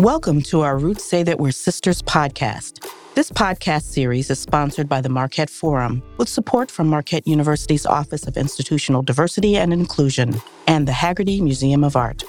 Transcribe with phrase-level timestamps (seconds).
[0.00, 2.84] Welcome to our Roots Say That We're Sisters podcast.
[3.14, 8.26] This podcast series is sponsored by the Marquette Forum with support from Marquette University's Office
[8.26, 10.34] of Institutional Diversity and Inclusion
[10.66, 12.24] and the Haggerty Museum of Art.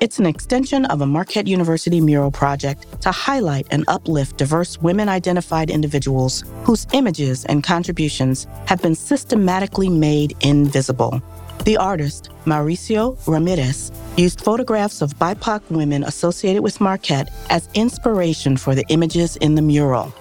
[0.00, 5.08] It's an extension of a Marquette University mural project to highlight and uplift diverse women
[5.08, 11.22] identified individuals whose images and contributions have been systematically made invisible.
[11.62, 18.74] The artist, Mauricio Ramirez, used photographs of BIPOC women associated with Marquette as inspiration for
[18.74, 20.12] the images in the mural.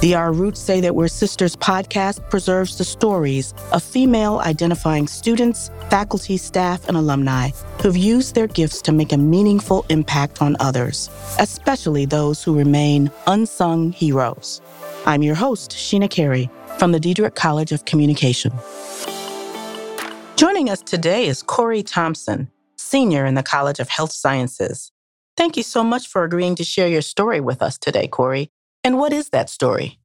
[0.00, 5.70] The Our Roots Say That We're Sisters podcast preserves the stories of female identifying students,
[5.90, 7.50] faculty, staff, and alumni
[7.82, 13.10] who've used their gifts to make a meaningful impact on others, especially those who remain
[13.26, 14.60] unsung heroes.
[15.06, 18.52] I'm your host, Sheena Carey, from the Diederich College of Communication.
[20.36, 24.92] Joining us today is Corey Thompson, senior in the College of Health Sciences.
[25.34, 28.50] Thank you so much for agreeing to share your story with us today, Corey.
[28.84, 29.98] And what is that story?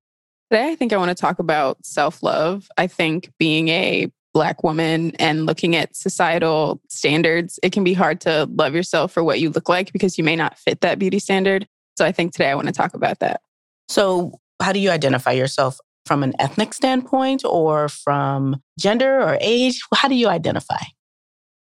[0.50, 2.70] Today, I think I want to talk about self love.
[2.78, 8.22] I think being a Black woman and looking at societal standards, it can be hard
[8.22, 11.20] to love yourself for what you look like because you may not fit that beauty
[11.20, 11.68] standard.
[11.98, 13.42] So I think today I want to talk about that.
[13.90, 19.82] So, how do you identify yourself from an ethnic standpoint or from gender or age?
[19.94, 20.84] How do you identify?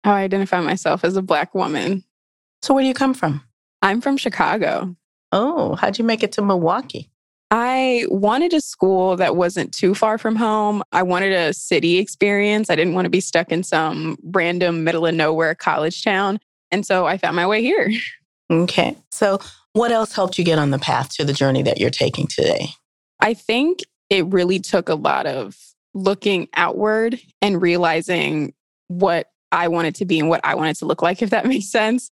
[0.03, 2.03] How I identify myself as a Black woman.
[2.61, 3.43] So, where do you come from?
[3.81, 4.95] I'm from Chicago.
[5.31, 7.09] Oh, how'd you make it to Milwaukee?
[7.49, 10.83] I wanted a school that wasn't too far from home.
[10.91, 12.69] I wanted a city experience.
[12.69, 16.39] I didn't want to be stuck in some random middle of nowhere college town.
[16.71, 17.89] And so I found my way here.
[18.49, 18.95] Okay.
[19.11, 19.39] So,
[19.73, 22.69] what else helped you get on the path to the journey that you're taking today?
[23.19, 25.57] I think it really took a lot of
[25.93, 28.53] looking outward and realizing
[28.87, 31.67] what I wanted to be and what I wanted to look like, if that makes
[31.67, 32.11] sense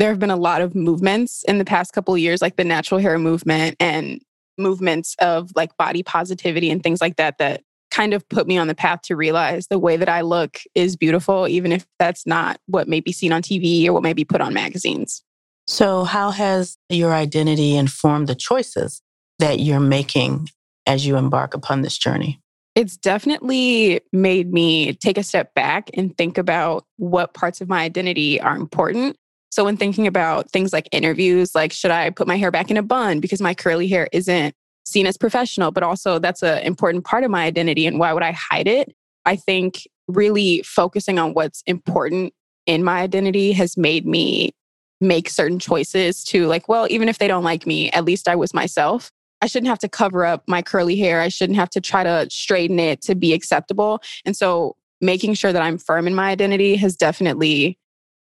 [0.00, 2.64] there have been a lot of movements in the past couple of years, like the
[2.64, 4.22] natural hair movement and
[4.58, 8.66] movements of like body positivity and things like that, that kind of put me on
[8.66, 12.58] the path to realize the way that I look is beautiful, even if that's not
[12.66, 15.22] what may be seen on TV or what may be put on magazines.
[15.66, 19.02] So, how has your identity informed the choices
[19.38, 20.48] that you're making
[20.90, 22.40] as you embark upon this journey?
[22.74, 27.82] It's definitely made me take a step back and think about what parts of my
[27.82, 29.16] identity are important
[29.50, 32.76] so when thinking about things like interviews, like should I put my hair back in
[32.76, 34.54] a bun because my curly hair isn't
[34.86, 38.22] seen as professional, but also that's an important part of my identity and why would
[38.22, 38.94] I hide it?
[39.26, 42.32] I think really focusing on what's important
[42.66, 44.52] in my identity has made me
[45.00, 48.36] make certain choices to like, well, even if they don't like me, at least I
[48.36, 49.10] was myself.
[49.42, 51.20] I shouldn't have to cover up my curly hair.
[51.20, 54.02] I shouldn't have to try to straighten it to be acceptable.
[54.24, 57.78] And so making sure that I'm firm in my identity has definitely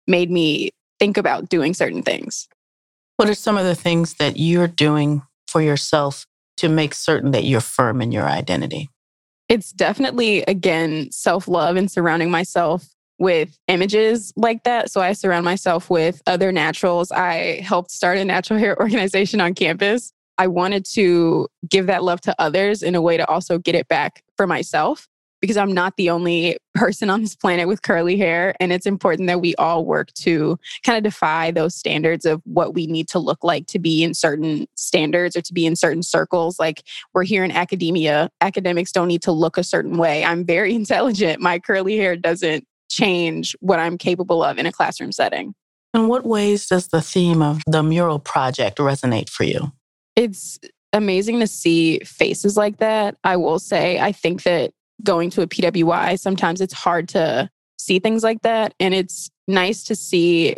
[0.06, 2.48] made me think about doing certain things.
[3.16, 6.26] What are some of the things that you're doing for yourself
[6.58, 8.88] to make certain that you're firm in your identity?
[9.48, 12.86] It's definitely, again, self love and surrounding myself
[13.18, 14.90] with images like that.
[14.90, 17.10] So I surround myself with other naturals.
[17.10, 20.12] I helped start a natural hair organization on campus.
[20.38, 23.88] I wanted to give that love to others in a way to also get it
[23.88, 25.08] back for myself
[25.40, 28.54] because I'm not the only person on this planet with curly hair.
[28.60, 32.74] And it's important that we all work to kind of defy those standards of what
[32.74, 36.02] we need to look like to be in certain standards or to be in certain
[36.02, 36.58] circles.
[36.58, 36.82] Like
[37.14, 40.24] we're here in academia, academics don't need to look a certain way.
[40.24, 41.40] I'm very intelligent.
[41.40, 45.54] My curly hair doesn't change what I'm capable of in a classroom setting.
[45.94, 49.72] In what ways does the theme of the mural project resonate for you?
[50.18, 50.58] It's
[50.92, 53.16] amazing to see faces like that.
[53.22, 54.72] I will say, I think that
[55.04, 57.48] going to a PWI, sometimes it's hard to
[57.78, 58.74] see things like that.
[58.80, 60.56] And it's nice to see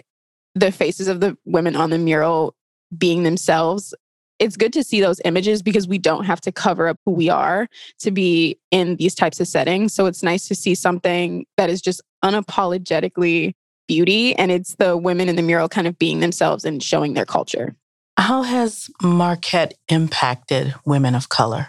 [0.54, 2.54] the faces of the women on the mural
[2.96, 3.92] being themselves.
[4.38, 7.28] It's good to see those images because we don't have to cover up who we
[7.28, 7.68] are
[7.98, 9.92] to be in these types of settings.
[9.92, 13.52] So it's nice to see something that is just unapologetically
[13.86, 17.26] beauty and it's the women in the mural kind of being themselves and showing their
[17.26, 17.76] culture.
[18.20, 21.68] How has Marquette impacted women of color?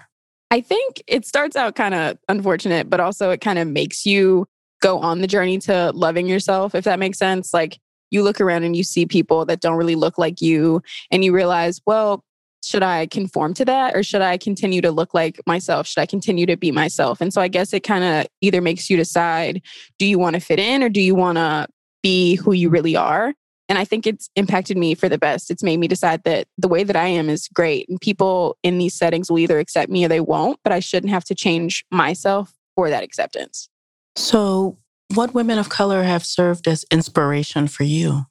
[0.52, 4.46] I think it starts out kind of unfortunate, but also it kind of makes you
[4.82, 7.54] go on the journey to loving yourself, if that makes sense.
[7.54, 11.24] Like you look around and you see people that don't really look like you, and
[11.24, 12.26] you realize, well,
[12.62, 15.88] should I conform to that or should I continue to look like myself?
[15.88, 17.22] Should I continue to be myself?
[17.22, 19.62] And so I guess it kind of either makes you decide
[20.00, 21.70] do you want to fit in or do you want to
[22.04, 23.34] be who you really are?
[23.72, 25.50] And I think it's impacted me for the best.
[25.50, 27.88] It's made me decide that the way that I am is great.
[27.88, 31.10] And people in these settings will either accept me or they won't, but I shouldn't
[31.10, 33.70] have to change myself for that acceptance.
[34.18, 34.78] So,
[35.14, 38.26] what women of color have served as inspiration for you?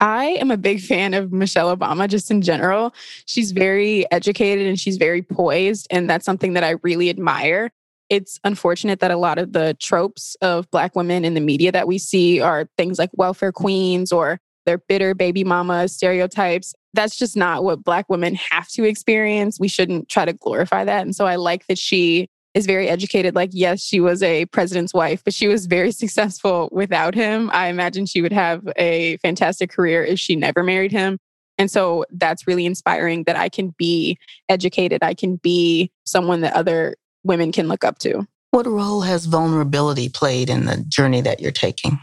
[0.00, 2.92] I am a big fan of Michelle Obama just in general.
[3.26, 5.86] She's very educated and she's very poised.
[5.92, 7.70] And that's something that I really admire.
[8.08, 11.86] It's unfortunate that a lot of the tropes of Black women in the media that
[11.86, 14.40] we see are things like welfare queens or
[14.70, 16.74] their bitter baby mama stereotypes.
[16.94, 19.58] That's just not what Black women have to experience.
[19.58, 21.02] We shouldn't try to glorify that.
[21.02, 23.34] And so I like that she is very educated.
[23.34, 27.50] Like, yes, she was a president's wife, but she was very successful without him.
[27.52, 31.18] I imagine she would have a fantastic career if she never married him.
[31.58, 34.18] And so that's really inspiring that I can be
[34.48, 35.02] educated.
[35.02, 36.94] I can be someone that other
[37.24, 38.26] women can look up to.
[38.52, 41.98] What role has vulnerability played in the journey that you're taking?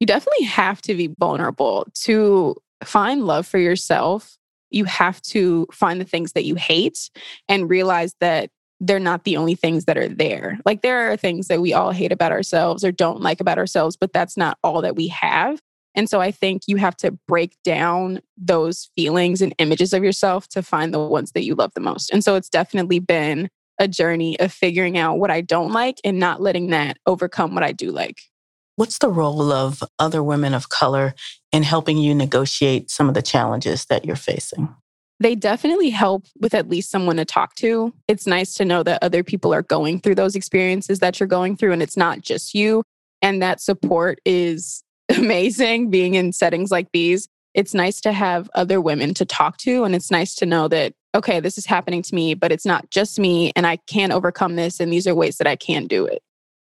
[0.00, 4.36] You definitely have to be vulnerable to find love for yourself.
[4.70, 7.10] You have to find the things that you hate
[7.48, 8.50] and realize that
[8.80, 10.58] they're not the only things that are there.
[10.66, 13.96] Like there are things that we all hate about ourselves or don't like about ourselves,
[13.96, 15.60] but that's not all that we have.
[15.94, 20.46] And so I think you have to break down those feelings and images of yourself
[20.48, 22.10] to find the ones that you love the most.
[22.12, 23.48] And so it's definitely been
[23.78, 27.64] a journey of figuring out what I don't like and not letting that overcome what
[27.64, 28.20] I do like.
[28.76, 31.14] What's the role of other women of color
[31.50, 34.74] in helping you negotiate some of the challenges that you're facing?
[35.20, 37.92] they definitely help with at least someone to talk to.
[38.06, 41.56] It's nice to know that other people are going through those experiences that you're going
[41.56, 42.82] through and it's not just you.
[43.22, 44.82] And that support is
[45.16, 47.28] amazing being in settings like these.
[47.54, 49.84] It's nice to have other women to talk to.
[49.84, 52.90] And it's nice to know that, okay, this is happening to me, but it's not
[52.90, 54.78] just me and I can overcome this.
[54.80, 56.22] And these are ways that I can do it.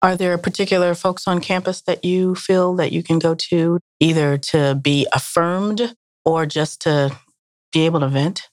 [0.06, 4.38] Are there particular folks on campus that you feel that you can go to either
[4.38, 7.18] to be affirmed or just to
[7.74, 8.44] be able to vent?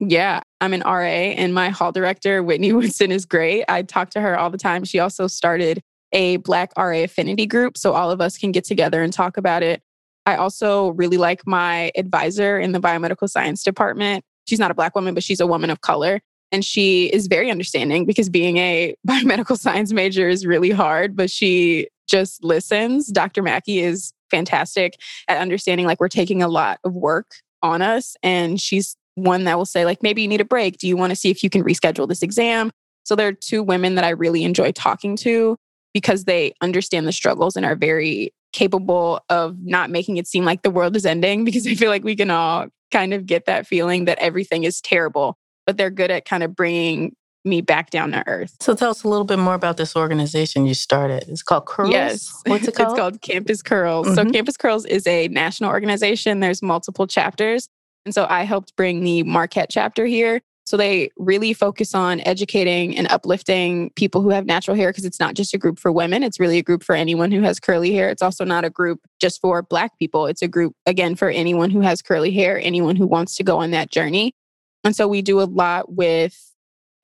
[0.00, 3.66] Yeah, I'm an RA and my hall director, Whitney Woodson, is great.
[3.68, 4.84] I talk to her all the time.
[4.84, 5.82] She also started
[6.12, 9.62] a Black RA affinity group so all of us can get together and talk about
[9.62, 9.82] it.
[10.24, 14.24] I also really like my advisor in the biomedical science department.
[14.46, 16.20] She's not a Black woman, but she's a woman of color.
[16.52, 21.30] And she is very understanding because being a biomedical science major is really hard, but
[21.30, 23.08] she just listens.
[23.08, 23.42] Dr.
[23.42, 24.94] Mackey is fantastic
[25.28, 27.26] at understanding like we're taking a lot of work
[27.62, 28.16] on us.
[28.22, 30.78] And she's one that will say, like, maybe you need a break.
[30.78, 32.70] Do you want to see if you can reschedule this exam?
[33.04, 35.56] So there are two women that I really enjoy talking to
[35.92, 40.62] because they understand the struggles and are very capable of not making it seem like
[40.62, 43.66] the world is ending because I feel like we can all kind of get that
[43.66, 45.36] feeling that everything is terrible,
[45.66, 47.14] but they're good at kind of bringing
[47.44, 48.56] me back down to earth.
[48.60, 51.24] So tell us a little bit more about this organization you started.
[51.28, 51.90] It's called Curls.
[51.90, 52.40] Yes.
[52.46, 52.90] What's it called?
[52.90, 54.06] it's called Campus Curls.
[54.06, 54.14] Mm-hmm.
[54.14, 56.40] So Campus Curls is a national organization.
[56.40, 57.68] There's multiple chapters.
[58.04, 60.40] And so I helped bring the Marquette chapter here.
[60.64, 65.18] So they really focus on educating and uplifting people who have natural hair because it's
[65.18, 66.22] not just a group for women.
[66.22, 68.08] It's really a group for anyone who has curly hair.
[68.10, 70.26] It's also not a group just for Black people.
[70.26, 73.58] It's a group, again, for anyone who has curly hair, anyone who wants to go
[73.58, 74.34] on that journey.
[74.84, 76.52] And so we do a lot with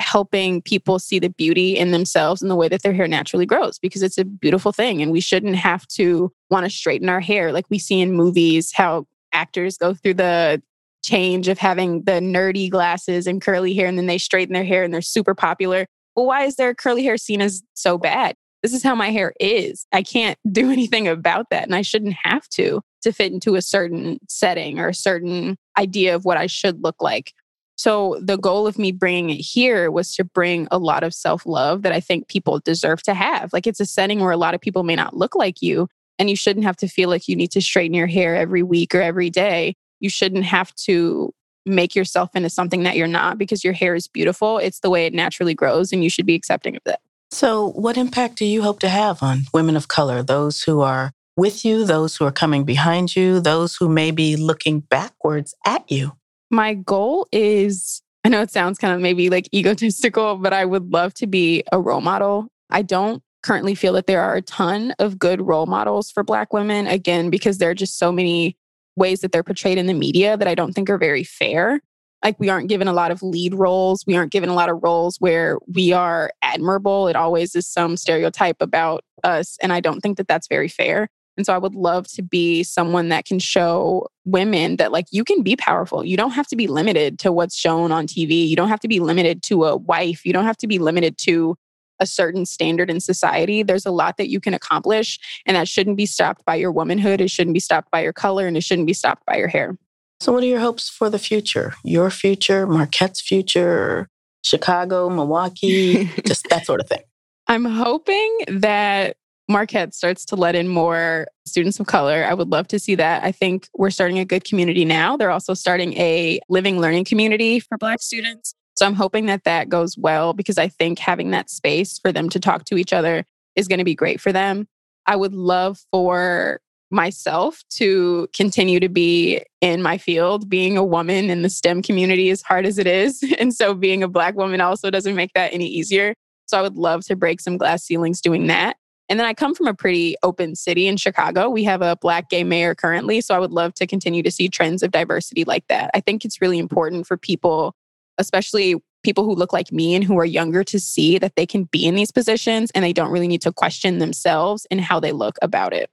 [0.00, 3.78] helping people see the beauty in themselves and the way that their hair naturally grows
[3.78, 5.02] because it's a beautiful thing.
[5.02, 8.72] And we shouldn't have to want to straighten our hair like we see in movies,
[8.72, 10.62] how actors go through the
[11.02, 14.82] change of having the nerdy glasses and curly hair and then they straighten their hair
[14.82, 15.86] and they're super popular.
[16.16, 18.34] Well, why is their curly hair seen as so bad?
[18.62, 19.86] This is how my hair is.
[19.92, 21.64] I can't do anything about that.
[21.64, 26.14] And I shouldn't have to to fit into a certain setting or a certain idea
[26.14, 27.32] of what I should look like.
[27.78, 31.82] So the goal of me bringing it here was to bring a lot of self-love
[31.82, 33.52] that I think people deserve to have.
[33.52, 36.28] Like it's a setting where a lot of people may not look like you and
[36.28, 39.00] you shouldn't have to feel like you need to straighten your hair every week or
[39.00, 39.76] every day.
[40.00, 41.32] You shouldn't have to
[41.64, 44.58] make yourself into something that you're not because your hair is beautiful.
[44.58, 47.00] It's the way it naturally grows and you should be accepting of that.
[47.30, 51.12] So, what impact do you hope to have on women of color, those who are
[51.36, 55.88] with you, those who are coming behind you, those who may be looking backwards at
[55.90, 56.17] you?
[56.50, 60.92] My goal is I know it sounds kind of maybe like egotistical, but I would
[60.92, 62.48] love to be a role model.
[62.70, 66.52] I don't currently feel that there are a ton of good role models for Black
[66.52, 68.56] women, again, because there are just so many
[68.96, 71.80] ways that they're portrayed in the media that I don't think are very fair.
[72.24, 74.04] Like, we aren't given a lot of lead roles.
[74.04, 77.06] We aren't given a lot of roles where we are admirable.
[77.06, 79.56] It always is some stereotype about us.
[79.62, 81.08] And I don't think that that's very fair.
[81.38, 85.22] And so I would love to be someone that can show women that like you
[85.22, 86.04] can be powerful.
[86.04, 88.46] You don't have to be limited to what's shown on TV.
[88.46, 90.26] You don't have to be limited to a wife.
[90.26, 91.54] You don't have to be limited to
[92.00, 93.62] a certain standard in society.
[93.62, 97.20] There's a lot that you can accomplish and that shouldn't be stopped by your womanhood.
[97.20, 99.78] It shouldn't be stopped by your color and it shouldn't be stopped by your hair.
[100.18, 101.74] So what are your hopes for the future?
[101.84, 104.08] Your future, Marquette's future,
[104.42, 107.02] Chicago, Milwaukee, just that sort of thing.
[107.46, 109.16] I'm hoping that
[109.48, 112.24] Marquette starts to let in more students of color.
[112.24, 113.24] I would love to see that.
[113.24, 115.16] I think we're starting a good community now.
[115.16, 118.54] They're also starting a living learning community for Black students.
[118.76, 122.28] So I'm hoping that that goes well because I think having that space for them
[122.28, 123.24] to talk to each other
[123.56, 124.68] is going to be great for them.
[125.06, 130.48] I would love for myself to continue to be in my field.
[130.48, 133.24] Being a woman in the STEM community, as hard as it is.
[133.38, 136.14] And so being a Black woman also doesn't make that any easier.
[136.46, 138.76] So I would love to break some glass ceilings doing that.
[139.08, 141.48] And then I come from a pretty open city in Chicago.
[141.48, 143.20] We have a Black gay mayor currently.
[143.20, 145.90] So I would love to continue to see trends of diversity like that.
[145.94, 147.74] I think it's really important for people,
[148.18, 151.64] especially people who look like me and who are younger, to see that they can
[151.64, 155.12] be in these positions and they don't really need to question themselves and how they
[155.12, 155.88] look about it.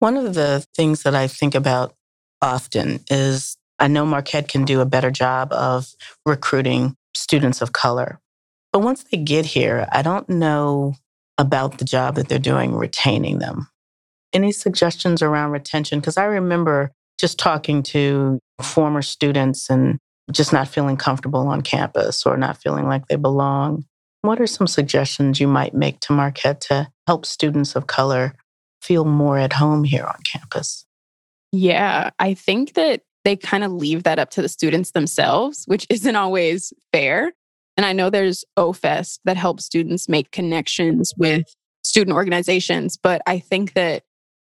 [0.00, 1.94] One of the things that I think about
[2.42, 5.94] often is I know Marquette can do a better job of
[6.26, 8.20] recruiting students of color.
[8.72, 10.94] But once they get here, I don't know
[11.40, 13.66] about the job that they're doing retaining them.
[14.32, 15.98] Any suggestions around retention?
[15.98, 19.98] Because I remember just talking to former students and
[20.30, 23.84] just not feeling comfortable on campus or not feeling like they belong.
[24.20, 28.34] What are some suggestions you might make to Marquette to help students of color
[28.82, 30.84] feel more at home here on campus?
[31.52, 35.86] Yeah, I think that they kind of leave that up to the students themselves, which
[35.90, 37.32] isn't always fair.
[37.80, 41.46] And I know there's OFEST that helps students make connections with
[41.82, 44.02] student organizations, but I think that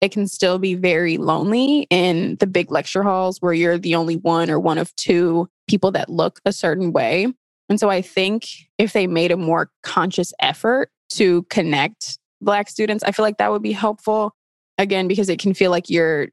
[0.02, 4.16] it can still be very lonely in the big lecture halls where you're the only
[4.16, 7.28] one or one of two people that look a certain way.
[7.70, 13.02] And so I think if they made a more conscious effort to connect Black students,
[13.04, 14.34] I feel like that would be helpful.
[14.76, 16.28] Again, because it can feel like you're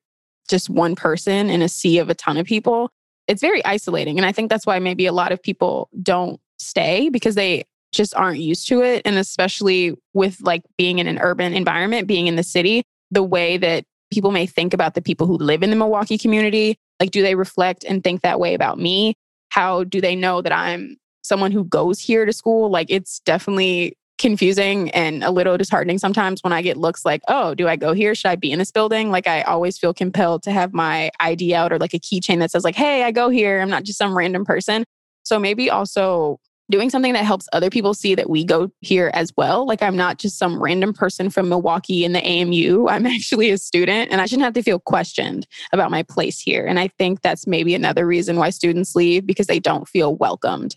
[0.49, 2.89] just one person in a sea of a ton of people.
[3.29, 4.17] It's very isolating.
[4.17, 8.15] And I think that's why maybe a lot of people don't stay because they just
[8.15, 9.01] aren't used to it.
[9.05, 13.57] And especially with like being in an urban environment, being in the city, the way
[13.57, 17.21] that people may think about the people who live in the Milwaukee community, like, do
[17.21, 19.15] they reflect and think that way about me?
[19.49, 22.69] How do they know that I'm someone who goes here to school?
[22.69, 27.55] Like, it's definitely confusing and a little disheartening sometimes when I get looks like, oh,
[27.55, 28.13] do I go here?
[28.13, 29.09] Should I be in this building?
[29.09, 32.51] Like I always feel compelled to have my ID out or like a keychain that
[32.51, 33.59] says like, hey, I go here.
[33.59, 34.83] I'm not just some random person.
[35.23, 36.39] So maybe also
[36.71, 39.67] doing something that helps other people see that we go here as well.
[39.67, 42.87] Like I'm not just some random person from Milwaukee in the AMU.
[42.87, 46.65] I'm actually a student and I shouldn't have to feel questioned about my place here.
[46.65, 50.75] And I think that's maybe another reason why students leave because they don't feel welcomed.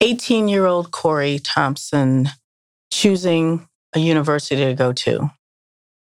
[0.00, 2.28] 18 year old Corey Thompson
[2.92, 5.30] choosing a university to go to.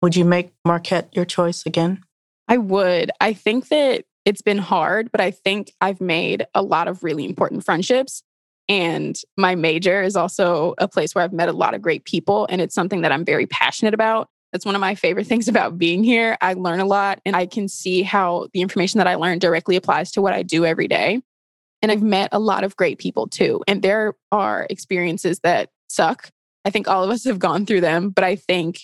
[0.02, 2.02] Would you make Marquette your choice again?
[2.48, 3.10] I would.
[3.20, 7.24] I think that it's been hard, but I think I've made a lot of really
[7.24, 8.22] important friendships.
[8.68, 12.46] And my major is also a place where I've met a lot of great people.
[12.50, 14.28] And it's something that I'm very passionate about.
[14.52, 16.36] That's one of my favorite things about being here.
[16.40, 19.76] I learn a lot and I can see how the information that I learn directly
[19.76, 21.22] applies to what I do every day.
[21.82, 23.62] And I've met a lot of great people too.
[23.68, 26.30] And there are experiences that suck.
[26.64, 28.10] I think all of us have gone through them.
[28.10, 28.80] But I think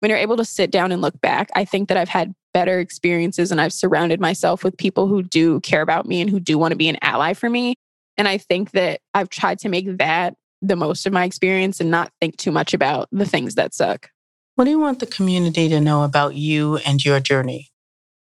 [0.00, 2.78] when you're able to sit down and look back, I think that I've had better
[2.78, 6.58] experiences and I've surrounded myself with people who do care about me and who do
[6.58, 7.74] want to be an ally for me.
[8.16, 11.90] And I think that I've tried to make that the most of my experience and
[11.90, 14.10] not think too much about the things that suck.
[14.54, 17.70] What do you want the community to know about you and your journey?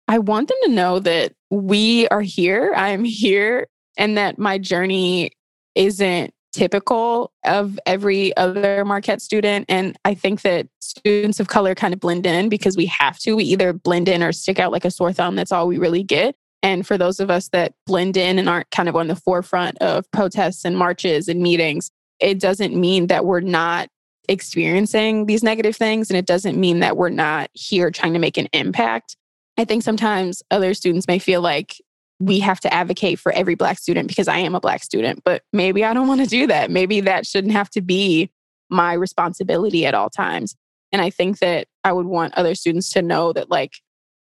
[0.08, 3.68] I want them to know that we are here, I'm here,
[3.98, 5.32] and that my journey
[5.76, 9.66] isn't typical of every other Marquette student.
[9.70, 13.36] And I think that students of color kind of blend in because we have to.
[13.36, 15.36] We either blend in or stick out like a sore thumb.
[15.36, 16.36] That's all we really get.
[16.62, 19.78] And for those of us that blend in and aren't kind of on the forefront
[19.78, 23.90] of protests and marches and meetings, it doesn't mean that we're not
[24.28, 26.10] experiencing these negative things.
[26.10, 29.16] And it doesn't mean that we're not here trying to make an impact.
[29.58, 31.82] I think sometimes other students may feel like
[32.20, 35.44] we have to advocate for every Black student because I am a Black student, but
[35.54, 36.70] maybe I don't want to do that.
[36.70, 38.30] Maybe that shouldn't have to be
[38.70, 40.56] my responsibility at all times.
[40.92, 43.74] And I think that I would want other students to know that, like,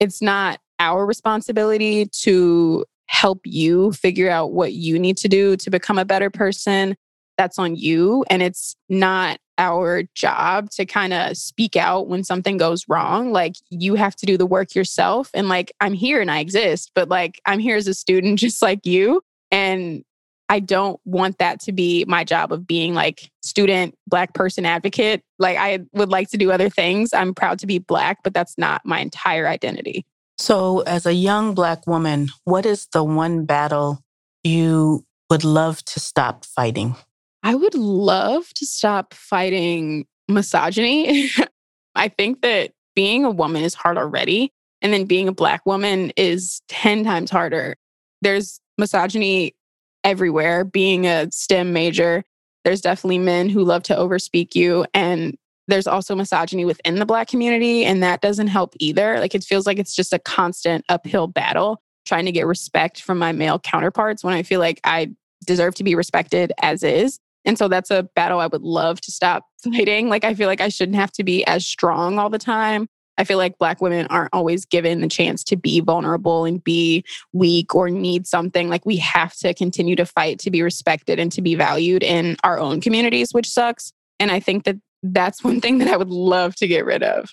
[0.01, 5.71] it's not our responsibility to help you figure out what you need to do to
[5.71, 6.95] become a better person.
[7.37, 8.25] That's on you.
[8.31, 13.33] And it's not our job to kind of speak out when something goes wrong.
[13.33, 15.31] Like you have to do the work yourself.
[15.35, 18.63] And like, I'm here and I exist, but like, I'm here as a student just
[18.63, 19.23] like you.
[19.51, 20.05] And
[20.51, 25.23] I don't want that to be my job of being like student black person advocate.
[25.39, 27.13] Like I would like to do other things.
[27.13, 30.07] I'm proud to be black, but that's not my entire identity.
[30.39, 34.01] So, as a young Black woman, what is the one battle
[34.45, 36.95] you would love to stop fighting?
[37.43, 41.31] I would love to stop fighting misogyny.
[41.95, 44.53] I think that being a woman is hard already.
[44.81, 47.75] And then being a Black woman is 10 times harder.
[48.23, 49.57] There's misogyny
[50.05, 50.65] everywhere.
[50.65, 52.23] Being a STEM major,
[52.65, 54.87] there's definitely men who love to overspeak you.
[54.95, 55.37] And
[55.69, 57.85] there's also misogyny within the Black community.
[57.85, 59.21] And that doesn't help either.
[59.21, 63.19] Like it feels like it's just a constant uphill battle trying to get respect from
[63.19, 65.11] my male counterparts when I feel like I
[65.47, 67.21] deserve to be respected as is.
[67.45, 70.09] And so that's a battle I would love to stop fighting.
[70.09, 72.89] Like, I feel like I shouldn't have to be as strong all the time.
[73.17, 77.05] I feel like Black women aren't always given the chance to be vulnerable and be
[77.33, 78.69] weak or need something.
[78.69, 82.37] Like, we have to continue to fight to be respected and to be valued in
[82.45, 83.93] our own communities, which sucks.
[84.21, 87.31] And I think that that's one thing that I would love to get rid of.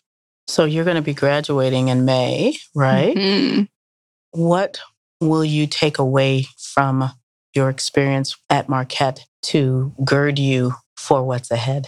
[0.48, 3.15] So, you're going to be graduating in May, right?
[3.15, 3.63] Mm-hmm.
[4.31, 4.79] What
[5.19, 7.10] will you take away from
[7.55, 11.88] your experience at Marquette to gird you for what's ahead?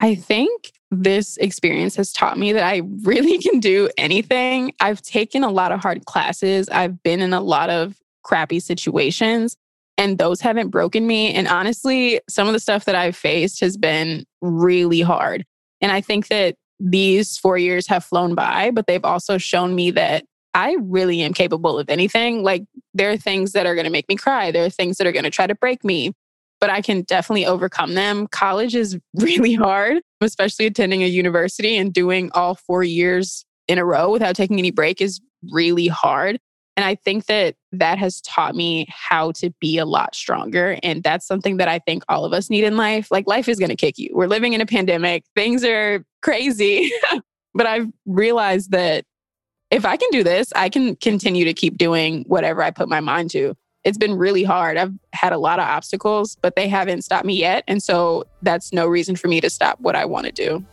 [0.00, 4.72] I think this experience has taught me that I really can do anything.
[4.80, 9.56] I've taken a lot of hard classes, I've been in a lot of crappy situations,
[9.98, 11.32] and those haven't broken me.
[11.32, 15.44] And honestly, some of the stuff that I've faced has been really hard.
[15.80, 19.90] And I think that these four years have flown by, but they've also shown me
[19.92, 20.24] that
[20.54, 22.42] I really am capable of anything.
[22.42, 25.06] Like, there are things that are going to make me cry, there are things that
[25.06, 26.12] are going to try to break me
[26.60, 28.26] but I can definitely overcome them.
[28.28, 33.84] College is really hard, especially attending a university and doing all four years in a
[33.84, 36.38] row without taking any break is really hard.
[36.76, 40.78] And I think that that has taught me how to be a lot stronger.
[40.82, 43.10] And that's something that I think all of us need in life.
[43.10, 44.10] Like, life is going to kick you.
[44.12, 46.90] We're living in a pandemic, things are crazy.
[47.54, 49.04] but I've realized that
[49.70, 53.00] if I can do this, I can continue to keep doing whatever I put my
[53.00, 53.56] mind to
[53.86, 54.76] it's been really hard.
[54.76, 57.62] I've had a lot of obstacles, but they haven't stopped me yet.
[57.68, 60.64] And so that's no reason for me to stop what I want to do.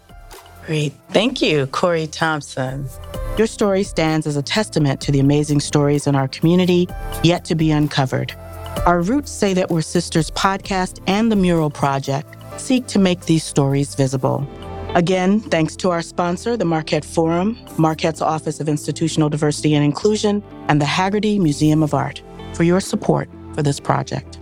[0.66, 0.94] Great.
[1.12, 2.90] Thank you, Corey Thompson.
[3.36, 6.88] Your story stands as a testament to the amazing stories in our community
[7.24, 8.32] yet to be uncovered.
[8.86, 13.44] Our Roots Say That We're Sisters podcast and the Mural Project seek to make these
[13.44, 14.48] stories visible.
[14.94, 20.44] Again, thanks to our sponsor, the Marquette Forum, Marquette's Office of Institutional Diversity and Inclusion,
[20.68, 22.22] and the Haggerty Museum of Art
[22.54, 24.38] for your support for this project.